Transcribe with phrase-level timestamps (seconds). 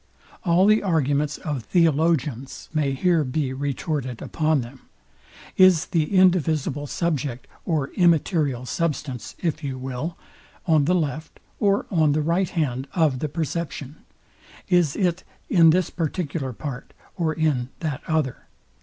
[0.43, 4.89] All the arguments of Theologians may here be retorted upon them.
[5.57, 10.17] Is the indivisible subject, or immaterial substance, if you will,
[10.65, 13.97] on the left or on the right hand of the perception?
[14.69, 18.47] Is it in this particular part, or in that other?